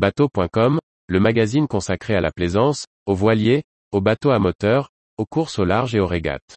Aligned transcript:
Bateau.com, 0.00 0.78
le 1.08 1.20
magazine 1.20 1.68
consacré 1.68 2.14
à 2.14 2.22
la 2.22 2.30
plaisance, 2.32 2.86
aux 3.04 3.14
voiliers, 3.14 3.64
aux 3.92 4.00
bateaux 4.00 4.30
à 4.30 4.38
moteur, 4.38 4.88
aux 5.18 5.26
courses 5.26 5.58
au 5.58 5.66
large 5.66 5.94
et 5.94 6.00
aux 6.00 6.06
régates. 6.06 6.56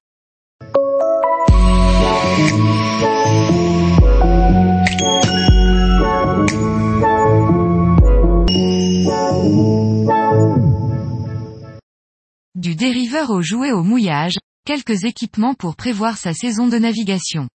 Du 12.56 12.76
dériveur 12.76 13.30
au 13.30 13.42
jouet 13.42 13.74
au 13.74 13.84
mouillage, 13.84 14.38
quelques 14.66 15.04
équipements 15.04 15.54
pour 15.54 15.76
prévoir 15.76 16.16
sa 16.16 16.34
saison 16.34 16.70
de 16.70 16.78
navigation. 16.78 17.50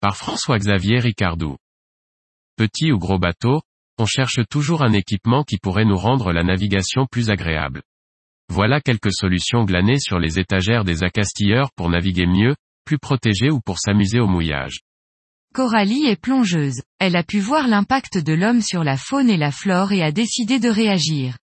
Par 0.00 0.16
François-Xavier 0.16 1.00
Ricardou. 1.00 1.56
Petit 2.54 2.92
ou 2.92 2.98
gros 3.00 3.18
bateau, 3.18 3.62
on 3.98 4.06
cherche 4.06 4.40
toujours 4.48 4.82
un 4.82 4.92
équipement 4.92 5.44
qui 5.44 5.58
pourrait 5.58 5.84
nous 5.84 5.96
rendre 5.96 6.32
la 6.32 6.42
navigation 6.42 7.06
plus 7.10 7.30
agréable. 7.30 7.82
Voilà 8.50 8.80
quelques 8.80 9.12
solutions 9.12 9.64
glanées 9.64 9.98
sur 9.98 10.18
les 10.18 10.38
étagères 10.38 10.84
des 10.84 11.02
accastilleurs 11.02 11.70
pour 11.76 11.90
naviguer 11.90 12.26
mieux, 12.26 12.54
plus 12.84 12.98
protégé 12.98 13.50
ou 13.50 13.60
pour 13.60 13.78
s'amuser 13.78 14.20
au 14.20 14.26
mouillage. 14.26 14.80
Coralie 15.54 16.06
est 16.06 16.20
plongeuse. 16.20 16.80
Elle 16.98 17.16
a 17.16 17.22
pu 17.22 17.40
voir 17.40 17.68
l'impact 17.68 18.18
de 18.18 18.32
l'homme 18.32 18.62
sur 18.62 18.84
la 18.84 18.96
faune 18.96 19.28
et 19.28 19.36
la 19.36 19.50
flore 19.50 19.92
et 19.92 20.02
a 20.02 20.12
décidé 20.12 20.58
de 20.58 20.68
réagir. 20.68 21.36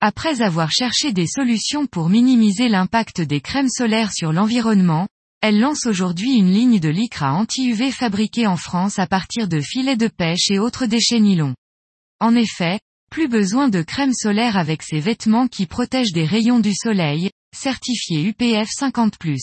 Après 0.00 0.42
avoir 0.42 0.70
cherché 0.70 1.12
des 1.12 1.26
solutions 1.26 1.86
pour 1.86 2.08
minimiser 2.08 2.68
l'impact 2.68 3.22
des 3.22 3.40
crèmes 3.40 3.70
solaires 3.70 4.12
sur 4.12 4.32
l'environnement, 4.32 5.08
elle 5.40 5.58
lance 5.58 5.86
aujourd'hui 5.86 6.36
une 6.36 6.50
ligne 6.50 6.80
de 6.80 6.88
lycra 6.88 7.32
anti-UV 7.32 7.92
fabriquée 7.92 8.46
en 8.46 8.56
France 8.56 8.98
à 8.98 9.06
partir 9.06 9.48
de 9.48 9.60
filets 9.60 9.96
de 9.96 10.08
pêche 10.08 10.50
et 10.50 10.58
autres 10.58 10.86
déchets 10.86 11.20
nylon. 11.20 11.54
En 12.18 12.34
effet, 12.34 12.80
plus 13.10 13.28
besoin 13.28 13.68
de 13.68 13.82
crème 13.82 14.14
solaire 14.14 14.56
avec 14.56 14.82
ces 14.82 15.00
vêtements 15.00 15.48
qui 15.48 15.66
protègent 15.66 16.12
des 16.12 16.24
rayons 16.24 16.60
du 16.60 16.72
soleil, 16.74 17.30
certifiés 17.54 18.22
UPF 18.22 18.70
50+. 18.70 19.36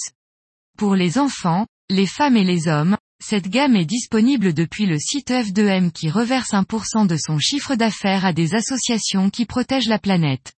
Pour 0.77 0.95
les 0.95 1.19
enfants, 1.19 1.67
les 1.89 2.07
femmes 2.07 2.35
et 2.35 2.43
les 2.43 2.67
hommes, 2.67 2.97
cette 3.23 3.47
gamme 3.47 3.75
est 3.75 3.85
disponible 3.85 4.53
depuis 4.53 4.87
le 4.87 4.97
site 4.97 5.29
F2M 5.29 5.91
qui 5.91 6.09
reverse 6.09 6.51
1% 6.51 7.05
de 7.05 7.15
son 7.15 7.37
chiffre 7.37 7.75
d'affaires 7.75 8.25
à 8.25 8.33
des 8.33 8.55
associations 8.55 9.29
qui 9.29 9.45
protègent 9.45 9.87
la 9.87 9.99
planète. 9.99 10.53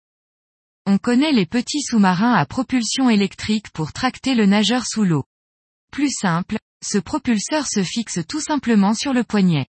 On 0.86 0.98
connaît 0.98 1.34
les 1.34 1.46
petits 1.46 1.82
sous-marins 1.82 2.34
à 2.34 2.46
propulsion 2.46 3.10
électrique 3.10 3.72
pour 3.72 3.92
tracter 3.92 4.36
le 4.36 4.46
nageur 4.46 4.86
sous 4.86 5.04
l'eau. 5.04 5.26
Plus 5.92 6.12
simple, 6.12 6.58
ce 6.84 6.98
propulseur 6.98 7.68
se 7.68 7.84
fixe 7.84 8.20
tout 8.28 8.42
simplement 8.42 8.94
sur 8.94 9.12
le 9.12 9.24
poignet. 9.24 9.68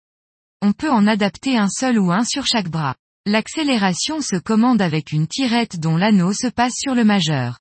On 0.63 0.73
peut 0.73 0.89
en 0.89 1.05
adapter 1.05 1.55
un 1.55 1.69
seul 1.69 1.99
ou 1.99 2.11
un 2.11 2.23
sur 2.23 2.45
chaque 2.47 2.69
bras. 2.69 2.95
L'accélération 3.27 4.21
se 4.21 4.37
commande 4.37 4.81
avec 4.81 5.11
une 5.11 5.27
tirette 5.27 5.79
dont 5.79 5.97
l'anneau 5.97 6.33
se 6.33 6.47
passe 6.47 6.73
sur 6.75 6.95
le 6.95 7.03
majeur. 7.03 7.59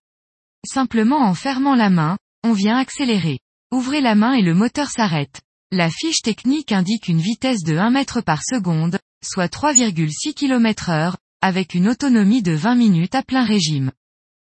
Simplement 0.67 1.21
en 1.21 1.35
fermant 1.35 1.75
la 1.75 1.91
main, 1.91 2.17
on 2.43 2.53
vient 2.53 2.79
accélérer. 2.79 3.41
Ouvrez 3.71 4.01
la 4.01 4.15
main 4.15 4.33
et 4.33 4.43
le 4.43 4.55
moteur 4.55 4.89
s'arrête. 4.89 5.43
La 5.71 5.91
fiche 5.91 6.23
technique 6.23 6.73
indique 6.73 7.09
une 7.09 7.21
vitesse 7.21 7.65
de 7.65 7.77
1 7.77 7.91
mètre 7.91 8.23
par 8.23 8.43
seconde, 8.43 8.99
soit 9.23 9.53
3,6 9.53 10.33
km 10.33 10.89
heure, 10.89 11.17
avec 11.43 11.75
une 11.75 11.89
autonomie 11.89 12.43
de 12.43 12.53
20 12.53 12.77
minutes 12.77 13.15
à 13.15 13.23
plein 13.23 13.45
régime. 13.45 13.93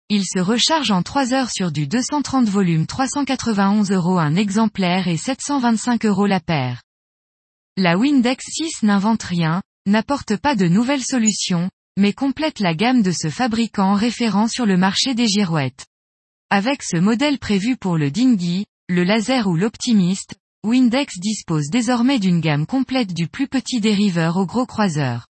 Il 0.08 0.24
se 0.24 0.38
recharge 0.38 0.90
en 0.90 1.02
3 1.02 1.34
heures 1.34 1.50
sur 1.50 1.70
du 1.70 1.86
230 1.86 2.48
volume 2.48 2.86
391 2.86 3.90
euros 3.90 4.18
un 4.18 4.36
exemplaire 4.36 5.06
et 5.06 5.18
725 5.18 6.06
euros 6.06 6.26
la 6.26 6.40
paire. 6.40 6.82
La 7.80 7.96
Windex 7.96 8.44
6 8.44 8.82
n'invente 8.82 9.22
rien, 9.22 9.62
n'apporte 9.86 10.36
pas 10.36 10.56
de 10.56 10.66
nouvelles 10.66 11.04
solutions, 11.04 11.70
mais 11.96 12.12
complète 12.12 12.58
la 12.58 12.74
gamme 12.74 13.02
de 13.02 13.12
ce 13.12 13.30
fabricant 13.30 13.94
référent 13.94 14.48
sur 14.48 14.66
le 14.66 14.76
marché 14.76 15.14
des 15.14 15.28
girouettes. 15.28 15.86
Avec 16.50 16.82
ce 16.82 16.96
modèle 16.96 17.38
prévu 17.38 17.76
pour 17.76 17.96
le 17.96 18.10
dinghy, 18.10 18.66
le 18.88 19.04
laser 19.04 19.46
ou 19.46 19.54
l'optimiste, 19.54 20.34
Windex 20.64 21.20
dispose 21.20 21.68
désormais 21.70 22.18
d'une 22.18 22.40
gamme 22.40 22.66
complète 22.66 23.14
du 23.14 23.28
plus 23.28 23.46
petit 23.46 23.78
dériveur 23.78 24.38
au 24.38 24.44
gros 24.44 24.66
croiseur. 24.66 25.28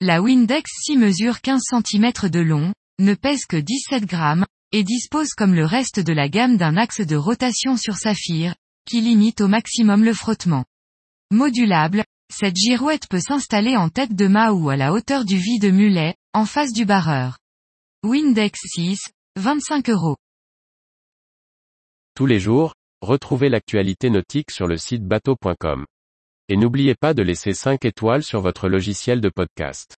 La 0.00 0.20
Windex 0.20 0.68
6 0.86 0.96
mesure 0.96 1.40
15 1.40 1.62
cm 1.70 2.10
de 2.28 2.40
long, 2.40 2.72
ne 2.98 3.14
pèse 3.14 3.46
que 3.46 3.58
17 3.58 4.06
grammes, 4.06 4.44
et 4.72 4.82
dispose 4.82 5.34
comme 5.34 5.54
le 5.54 5.64
reste 5.64 6.00
de 6.00 6.12
la 6.12 6.28
gamme 6.28 6.56
d'un 6.56 6.76
axe 6.76 7.00
de 7.00 7.14
rotation 7.14 7.76
sur 7.76 7.94
saphir, 7.94 8.56
qui 8.88 9.02
limite 9.02 9.40
au 9.40 9.46
maximum 9.46 10.02
le 10.02 10.14
frottement. 10.14 10.64
Modulable, 11.32 12.04
cette 12.32 12.54
girouette 12.54 13.08
peut 13.08 13.18
s'installer 13.18 13.76
en 13.76 13.88
tête 13.88 14.14
de 14.14 14.28
mât 14.28 14.52
ou 14.52 14.70
à 14.70 14.76
la 14.76 14.92
hauteur 14.92 15.24
du 15.24 15.36
vide 15.36 15.62
de 15.62 15.70
mulet, 15.70 16.14
en 16.32 16.46
face 16.46 16.72
du 16.72 16.84
barreur. 16.84 17.38
Windex 18.04 18.60
6, 18.76 19.00
25 19.34 19.90
euros. 19.90 20.16
Tous 22.14 22.26
les 22.26 22.38
jours, 22.38 22.74
retrouvez 23.00 23.48
l'actualité 23.48 24.08
nautique 24.08 24.52
sur 24.52 24.68
le 24.68 24.76
site 24.76 25.02
bateau.com. 25.02 25.84
Et 26.48 26.56
n'oubliez 26.56 26.94
pas 26.94 27.12
de 27.12 27.22
laisser 27.22 27.54
5 27.54 27.84
étoiles 27.84 28.22
sur 28.22 28.40
votre 28.40 28.68
logiciel 28.68 29.20
de 29.20 29.28
podcast. 29.28 29.96